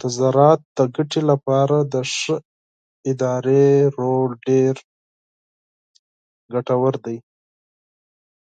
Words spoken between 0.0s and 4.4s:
د زراعت د بریا لپاره د ښه ادارې رول